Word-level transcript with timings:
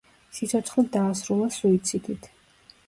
სიცოცხლე 0.37 0.85
დაასრულა 0.95 1.49
სუიციდით. 1.59 2.31